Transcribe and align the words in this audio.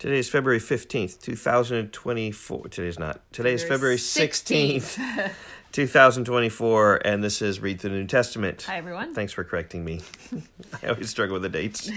Today 0.00 0.18
is 0.18 0.30
February 0.30 0.60
15th, 0.60 1.20
2024. 1.20 2.68
Today's 2.68 2.98
not. 2.98 3.20
Today 3.34 3.52
is 3.52 3.62
February 3.62 3.98
16th, 3.98 4.98
2024, 5.72 7.02
and 7.04 7.22
this 7.22 7.42
is 7.42 7.60
Read 7.60 7.82
Through 7.82 7.90
the 7.90 7.96
New 7.98 8.06
Testament. 8.06 8.62
Hi, 8.62 8.78
everyone. 8.78 9.12
Thanks 9.12 9.34
for 9.34 9.44
correcting 9.44 9.84
me. 9.84 10.00
I 10.82 10.86
always 10.86 11.10
struggle 11.10 11.34
with 11.34 11.42
the 11.42 11.50
dates. 11.50 11.90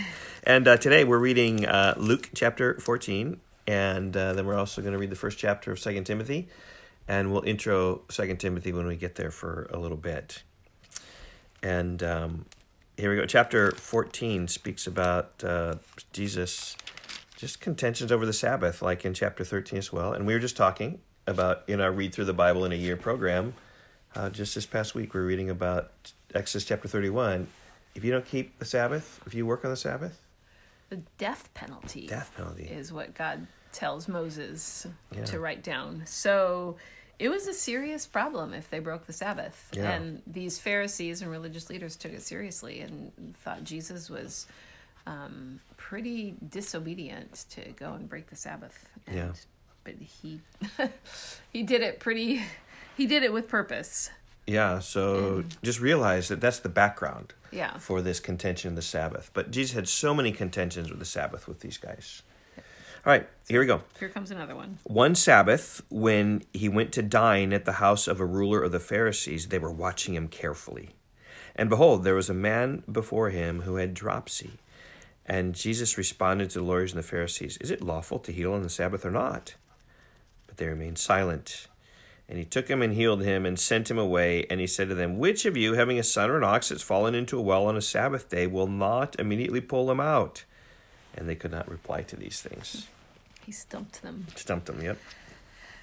And 0.44 0.68
uh, 0.68 0.76
today 0.76 1.05
we're 1.05 1.18
reading 1.18 1.66
uh, 1.66 1.94
Luke 1.96 2.31
chapter 2.36 2.78
14, 2.81 3.39
and 3.67 4.17
uh, 4.17 4.33
then 4.33 4.46
we're 4.46 4.60
also 4.60 4.81
going 4.81 4.92
to 4.92 4.99
read 4.99 5.10
the 5.10 5.15
first 5.15 5.38
chapter 5.38 5.72
of 5.72 5.79
Second 5.79 6.04
Timothy, 6.04 6.49
and 7.08 7.31
we'll 7.31 7.44
intro 7.44 8.01
Second 8.10 8.35
Timothy 8.35 8.74
when 8.74 8.85
we 8.85 8.97
get 8.97 9.15
there 9.15 9.31
for 9.31 9.70
a 9.72 9.79
little 9.79 9.96
bit. 9.96 10.44
And 11.62 12.04
um, 12.04 12.47
here 12.97 13.10
we 13.10 13.15
go. 13.15 13.26
Chapter 13.26 13.72
14 13.72 14.49
speaks 14.49 14.88
about 14.88 15.42
uh, 15.42 15.76
Jesus 16.12 16.76
just 17.44 17.59
contentions 17.59 18.09
over 18.09 18.25
the 18.25 18.31
Sabbath, 18.31 18.81
like 18.81 19.03
in 19.03 19.13
chapter 19.13 19.43
13 19.43 19.77
as 19.77 19.91
well. 19.91 20.13
And 20.13 20.25
we 20.25 20.34
were 20.34 20.39
just 20.39 20.55
talking 20.55 21.01
about 21.27 21.63
in 21.67 21.81
our 21.81 21.91
Read 21.91 22.13
Through 22.13 22.23
the 22.23 22.34
Bible 22.34 22.63
in 22.63 22.71
a 22.71 22.75
Year 22.75 22.95
program, 22.95 23.53
uh, 24.15 24.29
just 24.29 24.55
this 24.55 24.65
past 24.65 24.95
week, 24.95 25.13
we 25.13 25.20
are 25.20 25.25
reading 25.25 25.49
about 25.49 25.91
Exodus 26.34 26.63
chapter 26.63 26.87
31. 26.87 27.48
If 27.95 28.05
you 28.05 28.11
don't 28.11 28.25
keep 28.25 28.57
the 28.59 28.65
Sabbath, 28.65 29.20
if 29.25 29.34
you 29.34 29.45
work 29.45 29.65
on 29.65 29.71
the 29.71 29.75
Sabbath, 29.75 30.21
the 30.87 31.01
death 31.17 31.49
penalty, 31.53 32.07
death 32.07 32.31
penalty 32.37 32.63
is 32.63 32.93
what 32.93 33.13
God 33.13 33.45
tells 33.73 34.07
Moses 34.07 34.87
Yeah. 35.12 35.25
to 35.25 35.39
write 35.41 35.63
down. 35.63 36.03
So 36.05 36.77
it 37.20 37.27
was 37.27 37.45
a 37.48 37.53
serious 37.53 38.07
problem 38.07 38.53
if 38.53 38.70
they 38.70 38.79
broke 38.79 39.05
the 39.05 39.12
Sabbath. 39.12 39.70
Yeah. 39.73 39.91
And 39.91 40.21
these 40.25 40.59
Pharisees 40.59 41.21
and 41.21 41.29
religious 41.29 41.70
leaders 41.70 41.98
took 41.98 42.13
it 42.13 42.21
seriously 42.21 42.79
and 42.79 43.12
thought 43.43 43.65
Jesus 43.65 44.09
was 44.09 44.48
um, 45.05 45.59
pretty 45.77 46.35
disobedient 46.49 47.45
to 47.52 47.62
go 47.73 47.93
and 47.93 48.07
break 48.09 48.27
the 48.27 48.35
Sabbath. 48.35 48.89
And, 49.07 49.16
Yeah. 49.16 49.31
But 49.84 49.95
he 49.99 50.39
he 51.51 51.63
did 51.63 51.82
it 51.82 51.99
pretty. 51.99 52.41
He 52.96 53.07
did 53.07 53.24
it 53.24 53.34
with 53.34 53.48
purpose. 53.48 54.12
Yeah, 54.46 54.77
so 54.77 55.43
just 55.63 55.79
realize 55.79 56.27
that 56.27 56.40
that's 56.40 56.59
the 56.59 56.70
background 56.70 57.34
Yeah. 57.51 57.79
for 57.79 58.04
this 58.04 58.20
contention 58.20 58.70
of 58.70 58.76
the 58.76 58.84
Sabbath. 58.84 59.31
But 59.34 59.49
Jesus 59.49 59.74
had 59.74 59.87
so 59.87 60.13
many 60.13 60.31
contentions 60.31 60.91
with 60.91 60.99
the 60.99 61.05
Sabbath 61.05 61.48
with 61.48 61.62
these 61.62 61.79
guys. 61.79 62.21
All 62.57 62.62
right, 63.12 63.27
here 63.49 63.59
we 63.59 63.65
go. 63.65 63.81
Here 63.99 64.09
comes 64.09 64.30
another 64.30 64.56
one. 64.56 64.78
One 64.84 65.16
Sabbath, 65.16 65.81
when 65.90 66.44
he 66.54 66.70
went 66.70 66.92
to 66.94 67.02
dine 67.02 67.52
at 67.52 67.66
the 67.66 67.74
house 67.74 68.08
of 68.08 68.20
a 68.20 68.26
ruler 68.28 68.62
of 68.62 68.72
the 68.72 68.80
Pharisees, 68.80 69.48
they 69.48 69.58
were 69.58 69.72
watching 69.72 70.14
him 70.14 70.28
carefully. 70.28 70.90
And 71.56 71.70
behold, 71.70 72.04
there 72.04 72.14
was 72.16 72.30
a 72.30 72.34
man 72.36 72.84
before 72.92 73.31
him 73.31 73.62
who 73.62 73.78
had 73.78 73.96
dropsy. 73.96 74.52
And 75.26 75.56
Jesus 75.56 75.98
responded 75.98 76.50
to 76.52 76.60
the 76.60 76.66
lawyers 76.66 76.92
and 76.92 77.00
the 77.00 77.08
Pharisees, 77.08 77.58
Is 77.58 77.72
it 77.72 77.82
lawful 77.82 78.20
to 78.20 78.32
heal 78.32 78.54
on 78.54 78.64
the 78.64 78.70
Sabbath 78.70 79.06
or 79.06 79.12
not? 79.12 79.56
But 80.48 80.58
they 80.58 80.68
remained 80.68 80.98
silent. 80.98 81.68
And 82.28 82.38
he 82.38 82.46
took 82.46 82.68
him 82.68 82.82
and 82.82 82.94
healed 82.94 83.22
him 83.22 83.46
and 83.46 83.60
sent 83.60 83.92
him 83.92 83.98
away. 83.98 84.46
And 84.50 84.60
he 84.60 84.68
said 84.68 84.90
to 84.90 84.96
them, 84.96 85.18
Which 85.18 85.46
of 85.46 85.56
you, 85.56 85.74
having 85.74 86.00
a 86.00 86.04
son 86.04 86.30
or 86.30 86.38
an 86.38 86.44
ox 86.44 86.70
that's 86.70 86.82
fallen 86.82 87.16
into 87.16 87.38
a 87.38 87.42
well 87.42 87.68
on 87.68 87.78
a 87.78 87.82
Sabbath 87.82 88.30
day, 88.30 88.48
will 88.48 88.68
not 88.68 89.18
immediately 89.20 89.62
pull 89.62 89.90
him 89.92 90.00
out? 90.00 90.44
And 91.16 91.30
they 91.30 91.36
could 91.36 91.52
not 91.52 91.70
reply 91.70 92.02
to 92.04 92.16
these 92.16 92.42
things. 92.42 92.88
He 93.46 93.52
stumped 93.52 94.02
them. 94.02 94.28
Stumped 94.36 94.68
them, 94.68 94.82
yep. 94.82 94.98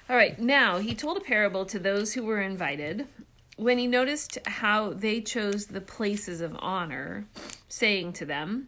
All 0.09 0.15
right, 0.15 0.37
now 0.37 0.79
he 0.79 0.93
told 0.93 1.17
a 1.17 1.21
parable 1.21 1.65
to 1.65 1.79
those 1.79 2.13
who 2.13 2.23
were 2.23 2.41
invited 2.41 3.07
when 3.55 3.77
he 3.77 3.87
noticed 3.87 4.39
how 4.45 4.91
they 4.91 5.21
chose 5.21 5.67
the 5.67 5.79
places 5.79 6.41
of 6.41 6.55
honor, 6.59 7.25
saying 7.69 8.13
to 8.13 8.25
them, 8.25 8.67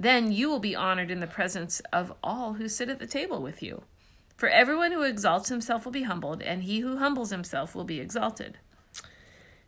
Then 0.00 0.32
you 0.32 0.48
will 0.48 0.60
be 0.60 0.74
honored 0.74 1.10
in 1.10 1.20
the 1.20 1.26
presence 1.26 1.80
of 1.92 2.14
all 2.24 2.54
who 2.54 2.68
sit 2.68 2.88
at 2.88 3.00
the 3.00 3.06
table 3.06 3.42
with 3.42 3.62
you. 3.62 3.82
For 4.34 4.48
everyone 4.48 4.92
who 4.92 5.02
exalts 5.02 5.50
himself 5.50 5.84
will 5.84 5.92
be 5.92 6.04
humbled, 6.04 6.40
and 6.40 6.62
he 6.62 6.80
who 6.80 6.96
humbles 6.96 7.28
himself 7.28 7.74
will 7.74 7.84
be 7.84 8.00
exalted. 8.00 8.56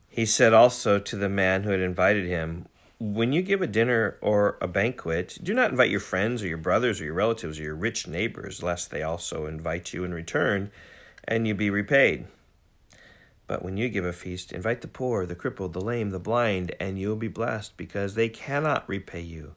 He 0.09 0.25
said 0.25 0.55
also 0.55 0.99
to 0.99 1.17
the 1.17 1.29
man 1.29 1.65
who 1.65 1.71
had 1.71 1.81
invited 1.81 2.25
him, 2.25 2.65
When 2.99 3.35
you 3.35 3.43
give 3.43 3.61
a 3.61 3.67
dinner 3.67 4.17
or 4.23 4.57
a 4.63 4.67
banquet, 4.67 5.37
do 5.43 5.53
not 5.53 5.71
invite 5.71 5.91
your 5.91 6.01
friends 6.01 6.43
or 6.43 6.47
your 6.47 6.57
brothers 6.57 7.03
or 7.03 7.05
your 7.05 7.13
relatives 7.13 7.61
or 7.61 7.65
your 7.65 7.75
rich 7.75 8.09
neighbors, 8.09 8.63
lest 8.63 8.91
they 8.91 9.03
also 9.03 9.45
invite 9.45 9.93
you 9.93 10.03
in 10.03 10.15
return 10.15 10.71
and 11.25 11.47
you 11.47 11.55
be 11.55 11.69
repaid. 11.69 12.25
But 13.47 13.63
when 13.63 13.77
you 13.77 13.91
give 13.91 14.07
a 14.07 14.15
feast, 14.15 14.51
invite 14.51 14.81
the 14.81 14.89
poor, 14.89 15.27
the 15.27 15.35
crippled, 15.35 15.75
the 15.75 15.81
lame, 15.83 16.09
the 16.09 16.19
blind, 16.19 16.75
and 16.81 16.99
you 16.99 17.11
will 17.11 17.17
be 17.17 17.29
blessed, 17.29 17.77
because 17.77 18.15
they 18.15 18.31
cannot 18.31 18.89
repay 18.89 19.21
you, 19.21 19.57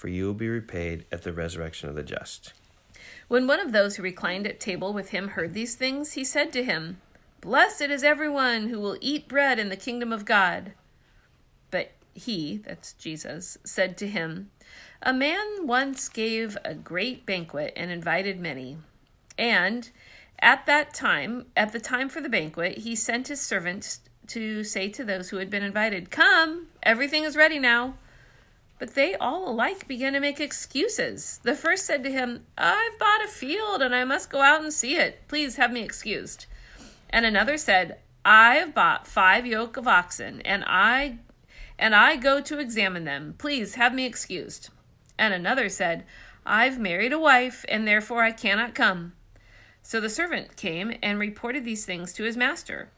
for 0.00 0.08
you 0.08 0.24
will 0.24 0.32
be 0.32 0.48
repaid 0.48 1.04
at 1.12 1.24
the 1.24 1.32
resurrection 1.32 1.86
of 1.86 1.94
the 1.94 2.02
just. 2.02 2.54
When 3.28 3.46
one 3.46 3.60
of 3.60 3.72
those 3.72 3.96
who 3.96 4.02
reclined 4.02 4.46
at 4.46 4.58
table 4.58 4.94
with 4.94 5.10
him 5.10 5.28
heard 5.28 5.52
these 5.52 5.74
things, 5.74 6.12
he 6.12 6.24
said 6.24 6.54
to 6.54 6.64
him, 6.64 7.02
Blessed 7.42 7.82
is 7.82 8.02
everyone 8.02 8.68
who 8.68 8.80
will 8.80 8.96
eat 9.02 9.28
bread 9.28 9.58
in 9.58 9.68
the 9.68 9.76
kingdom 9.76 10.10
of 10.10 10.24
God. 10.24 10.72
But 11.70 11.92
he, 12.14 12.62
that's 12.64 12.94
Jesus, 12.94 13.58
said 13.62 13.98
to 13.98 14.08
him, 14.08 14.50
A 15.02 15.12
man 15.12 15.66
once 15.66 16.08
gave 16.08 16.56
a 16.64 16.72
great 16.72 17.26
banquet 17.26 17.74
and 17.76 17.90
invited 17.90 18.40
many. 18.40 18.78
And 19.36 19.90
at 20.38 20.64
that 20.64 20.94
time, 20.94 21.44
at 21.54 21.74
the 21.74 21.80
time 21.80 22.08
for 22.08 22.22
the 22.22 22.30
banquet, 22.30 22.78
he 22.78 22.96
sent 22.96 23.28
his 23.28 23.42
servants 23.42 24.00
to 24.28 24.64
say 24.64 24.88
to 24.88 25.04
those 25.04 25.28
who 25.28 25.36
had 25.36 25.50
been 25.50 25.62
invited, 25.62 26.10
Come, 26.10 26.68
everything 26.82 27.24
is 27.24 27.36
ready 27.36 27.58
now. 27.58 27.96
But 28.80 28.94
they 28.94 29.14
all 29.14 29.50
alike 29.50 29.86
began 29.86 30.14
to 30.14 30.20
make 30.20 30.40
excuses. 30.40 31.38
The 31.42 31.54
first 31.54 31.84
said 31.84 32.02
to 32.02 32.10
him, 32.10 32.46
I've 32.56 32.98
bought 32.98 33.22
a 33.22 33.28
field 33.28 33.82
and 33.82 33.94
I 33.94 34.04
must 34.04 34.30
go 34.30 34.40
out 34.40 34.62
and 34.62 34.72
see 34.72 34.96
it. 34.96 35.20
Please 35.28 35.56
have 35.56 35.70
me 35.70 35.82
excused. 35.82 36.46
And 37.10 37.26
another 37.26 37.58
said, 37.58 37.98
I 38.24 38.54
have 38.54 38.74
bought 38.74 39.06
five 39.06 39.44
yoke 39.44 39.76
of 39.76 39.86
oxen 39.86 40.40
and 40.42 40.64
I 40.66 41.18
and 41.78 41.94
I 41.94 42.16
go 42.16 42.40
to 42.40 42.58
examine 42.58 43.04
them. 43.04 43.34
Please 43.36 43.74
have 43.74 43.94
me 43.94 44.06
excused. 44.06 44.70
And 45.18 45.34
another 45.34 45.68
said, 45.68 46.04
I've 46.46 46.78
married 46.78 47.12
a 47.12 47.18
wife 47.18 47.66
and 47.68 47.86
therefore 47.86 48.22
I 48.22 48.32
cannot 48.32 48.74
come. 48.74 49.12
So 49.82 50.00
the 50.00 50.08
servant 50.08 50.56
came 50.56 50.94
and 51.02 51.18
reported 51.18 51.66
these 51.66 51.84
things 51.84 52.14
to 52.14 52.24
his 52.24 52.36
master. 52.36 52.88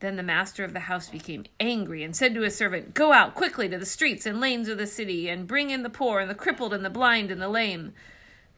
Then 0.00 0.16
the 0.16 0.22
master 0.22 0.62
of 0.62 0.74
the 0.74 0.80
house 0.80 1.08
became 1.08 1.44
angry 1.58 2.02
and 2.02 2.14
said 2.14 2.34
to 2.34 2.42
his 2.42 2.56
servant, 2.56 2.92
Go 2.92 3.12
out 3.12 3.34
quickly 3.34 3.68
to 3.68 3.78
the 3.78 3.86
streets 3.86 4.26
and 4.26 4.40
lanes 4.40 4.68
of 4.68 4.76
the 4.76 4.86
city, 4.86 5.28
and 5.28 5.46
bring 5.46 5.70
in 5.70 5.82
the 5.82 5.90
poor, 5.90 6.20
and 6.20 6.30
the 6.30 6.34
crippled, 6.34 6.74
and 6.74 6.84
the 6.84 6.90
blind, 6.90 7.30
and 7.30 7.40
the 7.40 7.48
lame. 7.48 7.94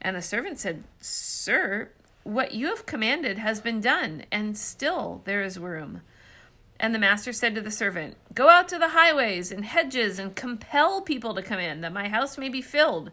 And 0.01 0.17
the 0.17 0.23
servant 0.23 0.59
said, 0.59 0.83
Sir, 1.01 1.91
what 2.25 2.53
you 2.53 2.67
have 2.67 2.87
commanded 2.87 3.39
has 3.39 3.61
been 3.61 3.81
done, 3.81 4.25
and 4.33 4.59
still 4.59 5.23
there 5.25 5.43
is 5.43 5.59
room. 5.59 6.03
And 6.81 6.95
the 6.95 6.99
master 6.99 7.33
said 7.33 7.55
to 7.55 7.61
the 7.61 7.71
servant, 7.71 8.17
Go 8.35 8.49
out 8.49 8.69
to 8.69 8.79
the 8.79 8.91
highways 8.91 9.53
and 9.53 9.65
hedges, 9.65 10.19
and 10.19 10.35
compel 10.35 11.03
people 11.03 11.35
to 11.35 11.43
come 11.43 11.61
in, 11.61 11.81
that 11.83 11.93
my 11.93 12.09
house 12.09 12.37
may 12.37 12.49
be 12.49 12.63
filled. 12.63 13.13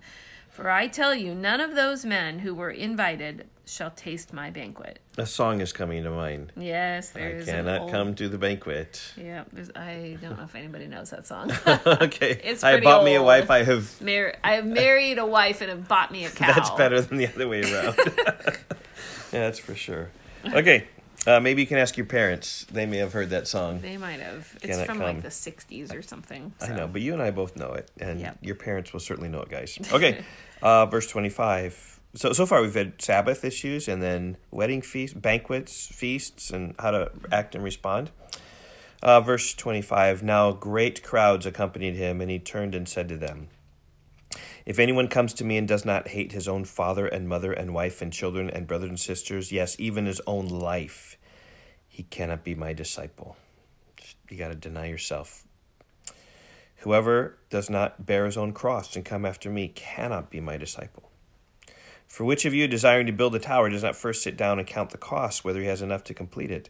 For 0.56 0.70
I 0.70 0.88
tell 0.88 1.14
you, 1.14 1.36
none 1.36 1.60
of 1.60 1.76
those 1.76 2.06
men 2.06 2.40
who 2.40 2.56
were 2.56 2.70
invited 2.70 3.46
shall 3.66 3.92
taste 3.92 4.32
my 4.32 4.52
banquet. 4.52 5.00
A 5.18 5.26
song 5.26 5.60
is 5.60 5.74
coming 5.74 6.04
to 6.04 6.10
mind. 6.10 6.54
Yes, 6.56 7.12
I 7.14 7.20
there's 7.20 7.48
an 7.50 7.56
cannot 7.66 7.82
old- 7.82 7.92
come 7.92 8.16
to 8.16 8.30
the 8.30 8.38
banquet. 8.38 9.02
Yeah, 9.18 9.44
there's, 9.52 9.70
I 9.76 10.18
don't 10.22 10.38
know 10.38 10.46
if 10.46 10.56
anybody 10.56 10.88
knows 10.88 11.10
that 11.10 11.28
song. 11.28 11.52
okay. 11.68 12.40
It's 12.42 12.64
I 12.64 12.80
bought 12.80 13.04
me 13.04 13.16
a 13.16 13.22
wife. 13.22 13.52
I 13.52 13.64
have. 13.64 14.02
Mar- 14.02 14.36
I 14.46 14.54
have 14.54 14.66
married 14.66 15.18
a 15.18 15.26
wife 15.26 15.60
and 15.60 15.70
have 15.70 15.90
bought 15.90 16.10
me 16.10 16.24
a 16.24 16.30
cow. 16.32 16.54
That's 16.54 16.70
better 16.72 17.02
than 17.02 17.18
the 17.18 17.28
other 17.28 17.50
way 17.50 17.62
around. 17.62 17.98
yeah, 17.98 18.54
that's 19.32 19.60
for 19.60 19.76
sure. 19.76 20.10
Okay. 20.46 20.88
Uh, 21.28 21.40
maybe 21.40 21.62
you 21.62 21.68
can 21.68 21.78
ask 21.78 21.98
your 21.98 22.06
parents. 22.06 22.66
They 22.72 22.86
may 22.86 22.98
have 22.98 23.14
heard 23.14 23.32
that 23.32 23.48
song. 23.48 23.82
They 23.82 23.98
might 23.98 24.20
have. 24.20 24.56
It's 24.62 24.78
from 24.84 25.00
come. 25.00 25.08
like 25.08 25.22
the 25.22 25.30
'60s 25.30 25.94
or 25.94 26.02
something. 26.02 26.54
I 26.62 26.68
know, 26.70 26.88
but 26.88 27.02
you 27.02 27.14
and 27.14 27.22
I 27.22 27.32
both 27.32 27.56
know 27.56 27.72
it, 27.74 27.90
and 28.00 28.20
Yep. 28.20 28.38
your 28.42 28.56
parents 28.56 28.94
will 28.94 29.00
certainly 29.00 29.30
know 29.30 29.42
it, 29.42 29.50
guys. 29.50 29.78
Okay, 29.92 30.24
uh, 30.62 30.86
verse 30.86 31.08
twenty-five. 31.08 32.00
So 32.16 32.32
so 32.34 32.46
far 32.46 32.62
we've 32.62 32.74
had 32.76 33.02
Sabbath 33.02 33.44
issues, 33.44 33.88
and 33.88 34.02
then 34.02 34.38
wedding 34.52 34.82
feasts, 34.82 35.18
banquets, 35.18 35.88
feasts, 35.88 36.52
and 36.52 36.76
how 36.80 36.92
to 36.92 37.12
act 37.32 37.56
and 37.56 37.64
respond. 37.64 38.12
Uh, 39.02 39.20
verse 39.22 39.54
twenty-five. 39.54 40.22
Now 40.24 40.52
great 40.52 41.02
crowds 41.04 41.46
accompanied 41.46 41.96
him, 41.96 42.22
and 42.22 42.30
he 42.30 42.40
turned 42.40 42.76
and 42.76 42.88
said 42.88 43.10
to 43.10 43.18
them, 43.18 43.48
If 44.66 44.80
anyone 44.80 45.08
comes 45.08 45.34
to 45.36 45.44
me 45.44 45.58
and 45.58 45.68
does 45.68 45.86
not 45.86 46.08
hate 46.10 46.32
his 46.32 46.48
own 46.48 46.66
father 46.66 47.06
and 47.06 47.30
mother 47.30 47.54
and 47.54 47.74
wife 47.74 48.02
and 48.02 48.12
children 48.12 48.50
and 48.50 48.66
brothers 48.66 48.90
and 48.90 49.00
sisters, 49.00 49.52
yes, 49.52 49.76
even 49.78 50.08
his 50.08 50.22
own 50.26 50.48
life, 50.48 51.18
he 51.88 52.04
cannot 52.04 52.44
be 52.44 52.56
my 52.56 52.74
disciple. 52.74 53.38
You 54.30 54.38
got 54.38 54.50
to 54.50 54.56
deny 54.56 54.88
yourself. 54.88 55.46
Whoever 56.78 57.38
does 57.50 57.70
not 57.70 58.06
bear 58.06 58.26
his 58.26 58.38
own 58.38 58.54
cross 58.54 58.96
and 58.96 59.06
come 59.06 59.24
after 59.24 59.50
me 59.50 59.68
cannot 59.68 60.32
be 60.32 60.40
my 60.40 60.58
disciple. 60.58 61.12
For 62.08 62.24
which 62.24 62.46
of 62.46 62.54
you, 62.54 62.68
desiring 62.68 63.06
to 63.06 63.12
build 63.12 63.36
a 63.36 63.40
tower, 63.40 63.70
does 63.70 63.84
not 63.84 63.96
first 63.96 64.24
sit 64.24 64.38
down 64.38 64.58
and 64.58 64.68
count 64.68 64.90
the 64.90 64.98
cost, 64.98 65.44
whether 65.44 65.60
he 65.60 65.68
has 65.68 65.82
enough 65.82 66.04
to 66.06 66.14
complete 66.14 66.52
it? 66.52 66.70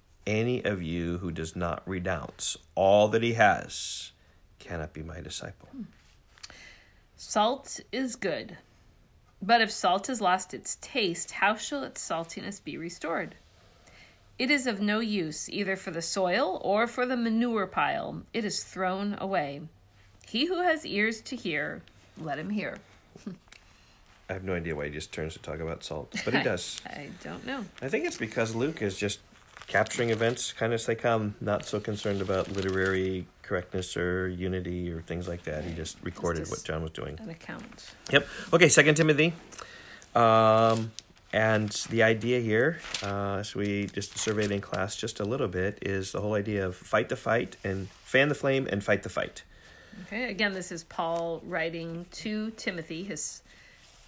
any 0.25 0.63
of 0.63 0.81
you 0.81 1.17
who 1.17 1.31
does 1.31 1.55
not 1.55 1.81
renounce 1.85 2.57
all 2.75 3.07
that 3.09 3.23
he 3.23 3.33
has 3.33 4.11
cannot 4.59 4.93
be 4.93 5.01
my 5.01 5.21
disciple. 5.21 5.69
Hmm. 5.71 5.83
Salt 7.17 7.79
is 7.91 8.15
good. 8.15 8.57
But 9.41 9.61
if 9.61 9.71
salt 9.71 10.07
has 10.07 10.21
lost 10.21 10.53
its 10.53 10.77
taste, 10.81 11.31
how 11.31 11.55
shall 11.55 11.83
its 11.83 12.07
saltiness 12.07 12.63
be 12.63 12.77
restored? 12.77 13.35
It 14.37 14.51
is 14.51 14.67
of 14.67 14.81
no 14.81 14.99
use 14.99 15.49
either 15.49 15.75
for 15.75 15.91
the 15.91 16.01
soil 16.01 16.59
or 16.63 16.87
for 16.87 17.05
the 17.05 17.17
manure 17.17 17.67
pile. 17.67 18.23
It 18.33 18.45
is 18.45 18.63
thrown 18.63 19.15
away. 19.19 19.61
He 20.27 20.45
who 20.45 20.61
has 20.61 20.85
ears 20.85 21.21
to 21.21 21.35
hear, 21.35 21.81
let 22.17 22.39
him 22.39 22.49
hear. 22.51 22.77
I 24.29 24.33
have 24.33 24.43
no 24.43 24.53
idea 24.53 24.75
why 24.75 24.85
he 24.85 24.91
just 24.91 25.11
turns 25.11 25.33
to 25.33 25.39
talk 25.39 25.59
about 25.59 25.83
salt, 25.83 26.15
but 26.23 26.33
he 26.33 26.43
does. 26.43 26.79
I 26.85 27.09
don't 27.23 27.45
know. 27.45 27.65
I 27.81 27.89
think 27.89 28.05
it's 28.05 28.17
because 28.17 28.55
Luke 28.55 28.81
is 28.81 28.97
just 28.97 29.19
capturing 29.67 30.09
events 30.09 30.53
kind 30.53 30.73
of 30.73 30.79
as 30.79 30.85
they 30.85 30.95
come, 30.95 31.35
not 31.39 31.65
so 31.65 31.79
concerned 31.79 32.21
about 32.21 32.51
literary 32.51 33.25
correctness 33.41 33.97
or 33.97 34.27
unity 34.29 34.91
or 34.91 35.01
things 35.01 35.27
like 35.27 35.43
that. 35.43 35.63
He 35.63 35.73
just 35.73 35.97
recorded 36.03 36.41
Just 36.41 36.51
what 36.51 36.63
John 36.63 36.81
was 36.81 36.91
doing. 36.91 37.17
An 37.19 37.29
account. 37.29 37.93
Yep. 38.11 38.27
Okay, 38.53 38.69
Second 38.69 38.95
Timothy. 38.95 39.33
Um, 40.15 40.91
and 41.33 41.69
the 41.89 42.03
idea 42.03 42.39
here, 42.39 42.79
uh, 43.03 43.37
as 43.39 43.55
we 43.55 43.87
just 43.87 44.17
surveyed 44.17 44.51
in 44.51 44.59
class 44.61 44.95
just 44.95 45.19
a 45.19 45.23
little 45.25 45.47
bit, 45.47 45.79
is 45.81 46.11
the 46.11 46.21
whole 46.21 46.33
idea 46.33 46.65
of 46.65 46.75
fight 46.75 47.09
the 47.09 47.15
fight 47.15 47.55
and 47.63 47.89
fan 48.03 48.27
the 48.29 48.35
flame 48.35 48.67
and 48.69 48.83
fight 48.83 49.03
the 49.03 49.09
fight. 49.09 49.43
Okay, 50.07 50.29
again, 50.29 50.53
this 50.53 50.71
is 50.71 50.83
Paul 50.83 51.41
writing 51.45 52.05
to 52.11 52.51
Timothy, 52.51 53.03
his 53.03 53.41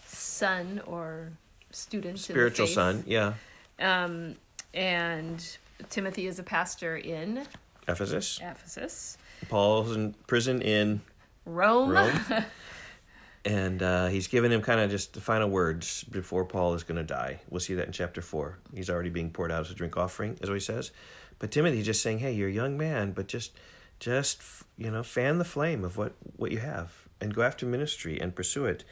son 0.05 0.81
or 0.85 1.31
student. 1.71 2.19
Spiritual 2.19 2.65
in 2.65 2.69
the 2.69 2.75
faith. 2.75 2.75
son, 2.75 3.03
yeah. 3.07 3.33
Um, 3.79 4.35
and 4.73 5.57
Timothy 5.89 6.27
is 6.27 6.39
a 6.39 6.43
pastor 6.43 6.97
in 6.97 7.45
Ephesus. 7.87 8.39
Ephesus, 8.41 9.17
Paul's 9.49 9.95
in 9.95 10.13
prison 10.27 10.61
in 10.61 11.01
Rome. 11.45 11.89
Rome. 11.89 12.19
and 13.45 13.83
uh, 13.83 14.07
he's 14.07 14.27
given 14.27 14.51
him 14.51 14.61
kind 14.61 14.79
of 14.79 14.89
just 14.89 15.13
the 15.13 15.21
final 15.21 15.49
words 15.49 16.03
before 16.05 16.45
Paul 16.45 16.73
is 16.73 16.83
going 16.83 16.97
to 16.97 17.03
die. 17.03 17.41
We'll 17.49 17.59
see 17.59 17.73
that 17.75 17.87
in 17.87 17.91
chapter 17.91 18.21
four. 18.21 18.57
He's 18.73 18.89
already 18.89 19.09
being 19.09 19.29
poured 19.29 19.51
out 19.51 19.61
as 19.61 19.71
a 19.71 19.75
drink 19.75 19.97
offering, 19.97 20.37
is 20.41 20.49
what 20.49 20.55
he 20.55 20.61
says. 20.61 20.91
But 21.39 21.51
Timothy's 21.51 21.85
just 21.85 22.01
saying, 22.01 22.19
"Hey, 22.19 22.31
you're 22.33 22.49
a 22.49 22.53
young 22.53 22.77
man, 22.77 23.11
but 23.11 23.27
just, 23.27 23.51
just 23.99 24.41
you 24.77 24.89
know, 24.89 25.03
fan 25.03 25.39
the 25.39 25.45
flame 25.45 25.83
of 25.83 25.97
what 25.97 26.13
what 26.37 26.51
you 26.51 26.59
have, 26.59 26.93
and 27.19 27.33
go 27.33 27.41
after 27.41 27.65
ministry 27.65 28.19
and 28.19 28.35
pursue 28.35 28.65
it." 28.65 28.83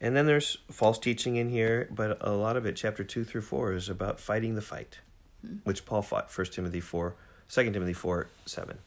And 0.00 0.16
then 0.16 0.26
there's 0.26 0.58
false 0.68 0.98
teaching 0.98 1.36
in 1.36 1.48
here, 1.48 1.88
but 1.92 2.18
a 2.20 2.32
lot 2.32 2.56
of 2.56 2.66
it, 2.66 2.74
chapter 2.74 3.04
two 3.04 3.22
through 3.22 3.42
four, 3.42 3.72
is 3.72 3.88
about 3.88 4.18
fighting 4.18 4.56
the 4.56 4.62
fight, 4.62 4.98
which 5.64 5.84
Paul 5.84 6.02
fought. 6.02 6.30
First 6.30 6.52
Timothy 6.52 6.80
four, 6.80 7.14
Second 7.48 7.72
Timothy 7.74 7.92
four, 7.92 8.28
seven. 8.46 8.78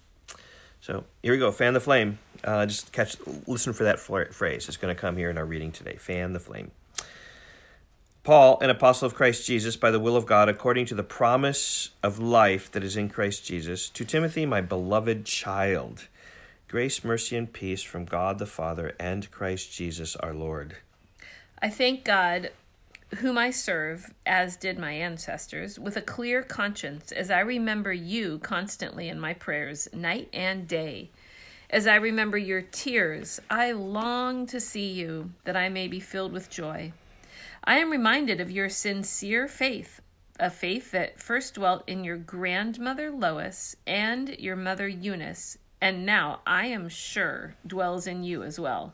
So 0.82 1.04
here 1.24 1.34
we 1.34 1.40
go. 1.40 1.52
Fan 1.52 1.74
the 1.74 1.80
flame. 1.80 2.20
Uh, 2.44 2.66
just 2.66 2.92
catch, 2.92 3.16
listen 3.48 3.74
for 3.74 3.84
that 3.86 4.00
phrase. 4.00 4.68
It's 4.68 4.78
going 4.78 4.94
to 4.94 5.00
come 5.00 5.18
here 5.18 5.30
in 5.30 5.38
our 5.38 5.46
reading 5.46 5.72
today. 5.72 5.96
Fan 5.96 6.34
the 6.34 6.40
flame. 6.40 6.72
Paul, 8.24 8.58
an 8.60 8.72
apostle 8.72 9.06
of 9.06 9.14
Christ 9.14 9.46
Jesus, 9.46 9.76
by 9.76 9.92
the 9.92 10.00
will 10.00 10.16
of 10.16 10.26
God, 10.26 10.50
according 10.50 10.88
to 10.88 10.96
the 10.96 11.04
promise 11.04 11.92
of 12.02 12.18
life 12.18 12.72
that 12.72 12.84
is 12.84 12.98
in 12.98 13.10
Christ 13.10 13.46
Jesus, 13.46 13.88
to 13.90 14.04
Timothy, 14.04 14.48
my 14.48 14.62
beloved 14.62 15.26
child, 15.26 16.08
grace, 16.68 17.04
mercy, 17.04 17.38
and 17.38 17.54
peace 17.54 17.84
from 17.84 18.06
God 18.06 18.40
the 18.40 18.48
Father 18.48 18.96
and 19.00 19.30
Christ 19.30 19.72
Jesus 19.72 20.16
our 20.16 20.34
Lord. 20.34 20.78
I 21.62 21.70
thank 21.70 22.04
God, 22.04 22.50
whom 23.18 23.38
I 23.38 23.52
serve, 23.52 24.14
as 24.26 24.58
did 24.58 24.80
my 24.80 24.92
ancestors, 24.92 25.80
with 25.80 25.96
a 25.96 26.02
clear 26.02 26.44
conscience, 26.44 27.12
as 27.12 27.30
I 27.30 27.40
remember 27.40 27.94
you 27.94 28.40
constantly 28.40 29.10
in 29.10 29.20
my 29.20 29.34
prayers, 29.34 29.88
night 29.94 30.30
and 30.34 30.68
day. 30.68 31.12
As 31.70 31.88
I 31.88 31.96
remember 31.96 32.38
your 32.38 32.62
tears, 32.62 33.40
I 33.50 33.72
long 33.72 34.46
to 34.48 34.60
see 34.60 34.92
you, 34.92 35.32
that 35.44 35.56
I 35.56 35.70
may 35.70 35.88
be 35.88 36.00
filled 36.00 36.32
with 36.34 36.50
joy. 36.50 36.94
I 37.64 37.78
am 37.78 37.92
reminded 37.92 38.40
of 38.40 38.52
your 38.52 38.70
sincere 38.70 39.48
faith, 39.48 40.02
a 40.40 40.50
faith 40.50 40.92
that 40.92 41.20
first 41.20 41.56
dwelt 41.56 41.84
in 41.88 42.04
your 42.04 42.18
grandmother 42.18 43.10
Lois 43.10 43.76
and 43.88 44.30
your 44.38 44.56
mother 44.56 44.88
Eunice, 44.88 45.58
and 45.82 46.06
now 46.06 46.42
I 46.46 46.68
am 46.68 46.90
sure 46.90 47.56
dwells 47.66 48.08
in 48.08 48.24
you 48.24 48.44
as 48.44 48.60
well. 48.60 48.94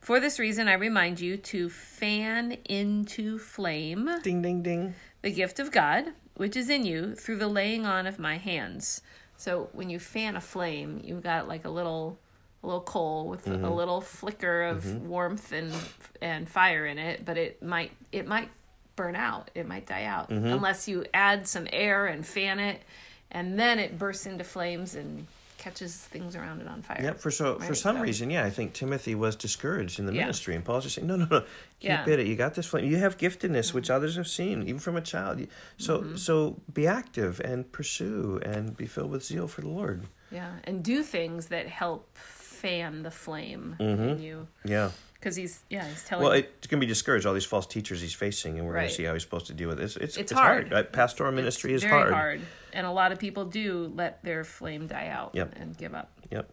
For 0.00 0.20
this 0.20 0.38
reason, 0.38 0.68
I 0.68 0.74
remind 0.74 1.20
you 1.20 1.36
to 1.36 1.68
fan 1.68 2.52
into 2.64 3.38
flame 3.38 4.08
Ding, 4.22 4.42
ding, 4.42 4.62
ding. 4.62 4.94
the 5.22 5.30
gift 5.30 5.58
of 5.58 5.70
God, 5.70 6.12
which 6.34 6.56
is 6.56 6.70
in 6.70 6.84
you 6.86 7.14
through 7.14 7.36
the 7.36 7.48
laying 7.48 7.84
on 7.84 8.06
of 8.06 8.18
my 8.18 8.38
hands. 8.38 9.02
So 9.36 9.68
when 9.72 9.90
you 9.90 9.98
fan 9.98 10.36
a 10.36 10.40
flame, 10.40 11.00
you've 11.04 11.22
got 11.22 11.48
like 11.48 11.64
a 11.64 11.70
little 11.70 12.18
a 12.62 12.66
little 12.66 12.80
coal 12.80 13.28
with 13.28 13.46
a 13.46 13.50
mm-hmm. 13.50 13.68
little 13.68 14.00
flicker 14.00 14.62
of 14.62 14.82
mm-hmm. 14.82 15.08
warmth 15.08 15.52
and 15.52 15.72
and 16.20 16.48
fire 16.48 16.86
in 16.86 16.98
it, 16.98 17.24
but 17.24 17.36
it 17.36 17.62
might 17.62 17.92
it 18.10 18.26
might 18.26 18.50
burn 18.96 19.14
out. 19.14 19.50
It 19.54 19.68
might 19.68 19.86
die 19.86 20.04
out 20.04 20.30
mm-hmm. 20.30 20.46
unless 20.46 20.88
you 20.88 21.04
add 21.14 21.46
some 21.46 21.68
air 21.72 22.06
and 22.06 22.26
fan 22.26 22.58
it 22.58 22.82
and 23.30 23.58
then 23.58 23.78
it 23.78 23.98
bursts 23.98 24.26
into 24.26 24.44
flames 24.44 24.94
and 24.94 25.26
catches 25.58 25.94
things 25.96 26.34
around 26.36 26.60
it 26.62 26.68
on 26.68 26.80
fire. 26.82 27.00
Yep. 27.02 27.20
For 27.20 27.30
so 27.30 27.58
for 27.58 27.74
some 27.74 27.96
so- 27.96 28.02
reason, 28.02 28.30
yeah, 28.30 28.44
I 28.44 28.50
think 28.50 28.72
Timothy 28.72 29.14
was 29.14 29.36
discouraged 29.36 29.98
in 29.98 30.06
the 30.06 30.14
Yeah. 30.14 30.22
ministry, 30.22 30.54
and 30.54 30.64
Paul's 30.64 30.84
just 30.84 30.94
saying, 30.94 31.06
no, 31.08 31.16
no, 31.16 31.26
no, 31.30 31.40
keep 31.80 31.90
Yeah. 31.90 32.08
it. 32.08 32.26
You 32.26 32.36
got 32.36 32.54
this 32.54 32.66
flame. 32.66 32.86
You 32.86 32.96
have 32.98 33.18
giftedness 33.18 33.74
which 33.74 33.90
others 33.90 34.16
have 34.16 34.28
seen, 34.28 34.62
even 34.62 34.78
from 34.78 34.96
a 34.96 35.00
child. 35.02 35.46
So 35.76 35.98
Mm-hmm. 36.00 36.16
so 36.16 36.60
be 36.72 36.86
active 36.86 37.40
and 37.40 37.70
pursue 37.72 38.40
and 38.44 38.76
be 38.76 38.86
filled 38.86 39.10
with 39.10 39.24
zeal 39.24 39.48
for 39.48 39.60
the 39.60 39.68
Lord. 39.68 40.06
Yeah, 40.30 40.52
and 40.64 40.82
do 40.84 41.02
things 41.02 41.46
that 41.48 41.66
help 41.68 42.16
fan 42.58 43.02
the 43.02 43.10
flame 43.10 43.76
in 43.78 44.20
you. 44.20 44.46
Yeah. 44.64 44.90
Because 45.14 45.34
he's 45.34 45.64
yeah 45.68 45.84
he's 45.88 46.04
telling. 46.04 46.24
Well, 46.24 46.32
it's 46.32 46.66
going 46.68 46.80
to 46.80 46.86
be 46.86 46.88
discouraged. 46.88 47.26
All 47.26 47.34
these 47.34 47.44
false 47.44 47.66
teachers 47.66 48.00
he's 48.00 48.14
facing, 48.14 48.56
and 48.58 48.66
we're 48.66 48.74
going 48.74 48.88
to 48.88 48.94
see 48.94 49.02
how 49.04 49.14
he's 49.14 49.22
supposed 49.22 49.46
to 49.48 49.52
deal 49.52 49.68
with 49.68 49.78
this. 49.78 49.96
It's 49.96 50.16
It's 50.16 50.16
it's, 50.16 50.32
hard. 50.32 50.72
hard. 50.72 50.92
Pastoral 50.92 51.32
ministry 51.32 51.74
it's 51.74 51.82
is 51.82 51.88
very 51.90 52.02
hard. 52.02 52.12
hard. 52.14 52.40
and 52.72 52.86
a 52.86 52.90
lot 52.92 53.10
of 53.10 53.18
people 53.18 53.44
do 53.44 53.92
let 53.96 54.22
their 54.22 54.44
flame 54.44 54.86
die 54.86 55.08
out 55.08 55.32
Yep. 55.34 55.54
and 55.58 55.76
give 55.76 55.94
up. 55.94 56.10
Yep. 56.30 56.48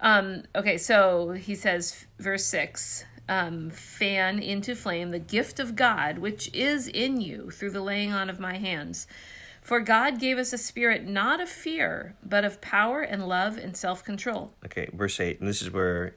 Um, 0.00 0.44
okay, 0.54 0.78
so 0.78 1.32
he 1.32 1.54
says, 1.54 2.06
verse 2.18 2.46
6 2.46 3.04
um, 3.28 3.68
fan 3.70 4.38
into 4.38 4.74
flame 4.74 5.10
the 5.10 5.18
gift 5.18 5.60
of 5.60 5.76
God 5.76 6.18
which 6.18 6.50
is 6.54 6.88
in 6.88 7.20
you 7.20 7.50
through 7.50 7.70
the 7.70 7.82
laying 7.82 8.10
on 8.12 8.30
of 8.30 8.40
my 8.40 8.56
hands. 8.56 9.06
For 9.60 9.80
God 9.80 10.18
gave 10.18 10.38
us 10.38 10.52
a 10.52 10.58
spirit 10.58 11.06
not 11.06 11.40
of 11.40 11.48
fear, 11.48 12.16
but 12.24 12.44
of 12.44 12.60
power 12.60 13.02
and 13.02 13.28
love 13.28 13.56
and 13.56 13.76
self 13.76 14.04
control. 14.04 14.54
Okay, 14.64 14.88
verse 14.92 15.20
8. 15.20 15.40
And 15.40 15.48
this 15.48 15.62
is 15.62 15.70
where 15.70 16.14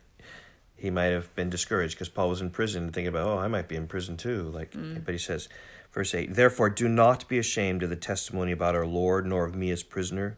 he 0.76 0.90
might 0.90 1.06
have 1.06 1.34
been 1.36 1.50
discouraged 1.50 1.96
because 1.96 2.10
Paul 2.10 2.30
was 2.30 2.42
in 2.42 2.50
prison 2.50 2.92
thinking 2.92 3.08
about, 3.08 3.28
oh, 3.28 3.38
I 3.38 3.48
might 3.48 3.68
be 3.68 3.76
in 3.76 3.88
prison 3.88 4.18
too. 4.18 4.44
Like, 4.50 4.72
mm. 4.72 5.04
But 5.04 5.14
he 5.14 5.18
says, 5.18 5.48
verse 5.92 6.14
8, 6.14 6.36
Therefore 6.36 6.70
do 6.70 6.88
not 6.88 7.28
be 7.28 7.38
ashamed 7.38 7.84
of 7.84 7.90
the 7.90 7.96
testimony 7.96 8.52
about 8.52 8.76
our 8.76 8.86
Lord, 8.86 9.26
nor 9.26 9.46
of 9.46 9.56
me 9.56 9.72
as 9.72 9.84
prisoner, 9.84 10.38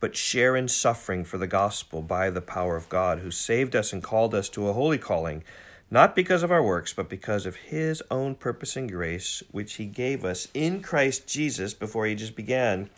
but 0.00 0.16
share 0.16 0.56
in 0.56 0.68
suffering 0.68 1.24
for 1.24 1.38
the 1.38 1.46
gospel 1.46 2.02
by 2.02 2.30
the 2.30 2.40
power 2.40 2.76
of 2.76 2.88
God, 2.88 3.20
who 3.20 3.30
saved 3.30 3.76
us 3.76 3.92
and 3.92 4.02
called 4.02 4.34
us 4.34 4.48
to 4.50 4.68
a 4.68 4.72
holy 4.72 4.98
calling, 4.98 5.44
not 5.90 6.14
because 6.14 6.42
of 6.42 6.52
our 6.52 6.62
works, 6.62 6.92
but 6.92 7.08
because 7.08 7.46
of 7.46 7.56
his 7.56 8.02
own 8.10 8.34
purpose 8.34 8.76
and 8.76 8.90
grace, 8.90 9.42
which 9.50 9.74
he 9.74 9.86
gave 9.86 10.24
us 10.24 10.48
in 10.52 10.82
Christ 10.82 11.26
Jesus 11.26 11.72
before 11.72 12.06
ages 12.06 12.30
began, 12.30 12.90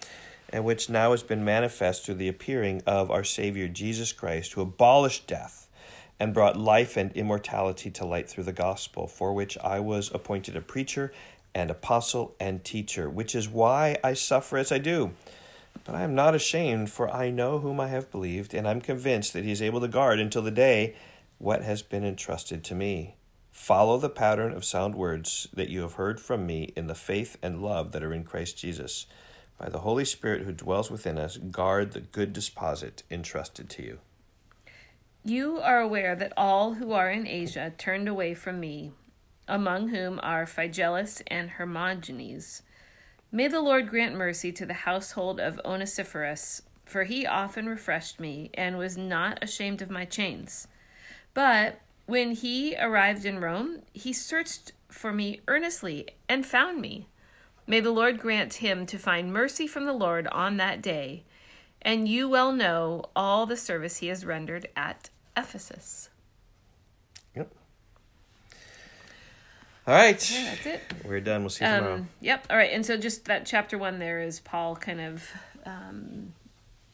and 0.53 0.65
which 0.65 0.91
now 0.91 1.13
has 1.13 1.23
been 1.23 1.45
manifest 1.45 2.05
through 2.05 2.17
the 2.17 2.29
appearing 2.29 2.83
of 2.87 3.11
our 3.11 3.23
Savior 3.23 3.69
Jesus 3.69 4.13
Christ, 4.13 4.55
who 4.55 4.63
abolished 4.63 5.29
death 5.29 5.69
and 6.19 6.35
brought 6.35 6.57
life 6.57 6.97
and 6.97 7.13
immortality 7.13 7.91
to 7.93 8.05
light 8.05 8.29
through 8.29 8.45
the 8.45 8.53
gospel, 8.53 9.07
for 9.07 9.33
which 9.33 9.57
I 9.59 9.79
was 9.79 10.11
appointed 10.13 10.57
a 10.57 10.61
preacher 10.61 11.13
and 11.55 11.71
apostle 11.71 12.35
and 12.41 12.65
teacher, 12.65 13.09
which 13.09 13.35
is 13.35 13.49
why 13.49 13.97
I 14.03 14.15
suffer 14.15 14.59
as 14.59 14.73
I 14.73 14.79
do. 14.79 15.13
But 15.85 15.95
I 15.95 16.03
am 16.03 16.17
not 16.17 16.35
ashamed, 16.35 16.91
for 16.91 17.09
I 17.09 17.31
know 17.31 17.61
whom 17.61 17.79
I 17.79 17.89
have 17.89 18.11
believed, 18.11 18.53
and 18.53 18.67
I'm 18.67 18.81
convinced 18.81 19.33
that 19.33 19.45
he 19.45 19.53
is 19.53 19.63
able 19.63 19.81
to 19.81 19.89
guard 19.89 20.19
until 20.19 20.43
the 20.43 20.51
day 20.51 20.97
what 21.41 21.63
has 21.63 21.81
been 21.81 22.05
entrusted 22.05 22.63
to 22.63 22.75
me. 22.75 23.17
Follow 23.51 23.97
the 23.97 24.11
pattern 24.11 24.53
of 24.53 24.63
sound 24.63 24.95
words 24.95 25.49
that 25.55 25.71
you 25.71 25.81
have 25.81 25.95
heard 25.95 26.21
from 26.21 26.47
me 26.47 26.71
in 26.77 26.87
the 26.87 26.95
faith 26.95 27.39
and 27.43 27.63
love 27.63 27.93
that 27.93 28.03
are 28.03 28.13
in 28.13 28.25
Christ 28.25 28.59
Jesus. 28.59 29.07
By 29.57 29.71
the 29.71 29.79
Holy 29.79 30.05
Spirit 30.05 30.43
who 30.43 30.53
dwells 30.53 30.91
within 30.91 31.17
us, 31.17 31.39
guard 31.39 31.93
the 31.93 32.03
good 32.03 32.35
deposit 32.35 33.05
entrusted 33.11 33.71
to 33.71 33.83
you. 33.83 33.99
You 35.25 35.59
are 35.61 35.81
aware 35.81 36.15
that 36.15 36.35
all 36.37 36.75
who 36.75 36.93
are 36.93 37.11
in 37.11 37.27
Asia 37.27 37.73
turned 37.79 38.07
away 38.07 38.35
from 38.35 38.61
me, 38.61 38.93
among 39.49 39.89
whom 39.89 40.21
are 40.23 40.45
Phygelus 40.45 41.23
and 41.27 41.53
Hermogenes. 41.53 42.61
May 43.33 43.49
the 43.49 43.63
Lord 43.63 43.89
grant 43.89 44.15
mercy 44.15 44.53
to 44.53 44.67
the 44.67 44.75
household 44.75 45.41
of 45.41 45.59
Onesiphorus, 45.65 46.61
for 46.85 47.05
he 47.05 47.27
often 47.27 47.67
refreshed 47.67 48.21
me 48.21 48.51
and 48.53 48.77
was 48.77 48.99
not 48.99 49.43
ashamed 49.43 49.81
of 49.81 49.89
my 49.89 50.05
chains. 50.05 50.69
But 51.41 51.81
when 52.05 52.33
he 52.33 52.77
arrived 52.79 53.25
in 53.25 53.41
Rome, 53.41 53.81
he 53.95 54.13
searched 54.13 54.73
for 54.89 55.11
me 55.11 55.41
earnestly 55.49 56.07
and 56.29 56.45
found 56.45 56.83
me. 56.83 57.07
May 57.67 57.81
the 57.81 57.91
Lord 57.93 58.19
grant 58.19 58.53
him 58.55 58.85
to 58.85 58.99
find 58.99 59.33
mercy 59.33 59.67
from 59.67 59.87
the 59.87 59.95
Lord 59.95 60.27
on 60.27 60.59
that 60.59 60.83
day 60.83 61.25
and 61.81 62.07
you 62.07 62.29
well 62.29 62.53
know 62.53 63.07
all 63.17 63.47
the 63.47 63.57
service 63.57 63.97
he 63.97 64.09
has 64.09 64.27
rendered 64.27 64.69
at 64.77 65.09
Ephesus. 65.35 66.11
Yep. 67.35 67.51
All 69.87 69.95
right. 69.95 70.31
Yeah, 70.31 70.45
that's 70.45 70.67
it. 70.67 70.81
We're 71.07 71.21
done. 71.21 71.41
We'll 71.41 71.49
see 71.49 71.65
you 71.65 71.71
tomorrow. 71.71 71.95
Um, 71.95 72.09
yep. 72.21 72.47
All 72.51 72.57
right. 72.59 72.71
And 72.71 72.85
so 72.85 72.99
just 72.99 73.25
that 73.25 73.47
chapter 73.47 73.79
one 73.79 73.99
there 73.99 74.21
is 74.21 74.41
Paul 74.41 74.77
kind 74.77 75.01
of 75.01 75.27
um, 75.65 76.35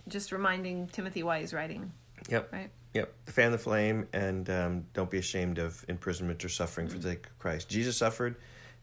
just 0.06 0.30
reminding 0.30 0.86
Timothy 0.86 1.24
why 1.24 1.40
he's 1.40 1.52
writing, 1.52 1.90
Yep. 2.28 2.52
right? 2.52 2.70
Yep. 2.96 3.12
Fan 3.26 3.52
the 3.52 3.58
flame 3.58 4.08
and 4.14 4.48
um, 4.48 4.84
don't 4.94 5.10
be 5.10 5.18
ashamed 5.18 5.58
of 5.58 5.84
imprisonment 5.86 6.42
or 6.42 6.48
suffering 6.48 6.88
for 6.88 6.96
the 6.96 7.10
sake 7.10 7.26
of 7.26 7.38
Christ. 7.38 7.68
Jesus 7.68 7.94
suffered, 7.96 8.36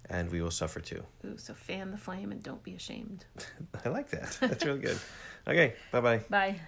and 0.09 0.29
we 0.29 0.39
will 0.39 0.51
suffer 0.51 0.79
too. 0.79 1.03
Ooh, 1.25 1.35
so 1.37 1.55
fan 1.55 1.89
the 1.89 1.97
flame 1.97 2.31
and 2.31 2.43
don't 2.43 2.61
be 2.61 2.75
ashamed. 2.75 3.25
I 3.85 3.89
like 3.89 4.11
that. 4.11 4.37
That's 4.39 4.63
really 4.63 4.79
good. 4.79 4.99
Okay. 5.47 5.73
Bye 5.91 6.01
bye. 6.01 6.17
Bye. 6.29 6.59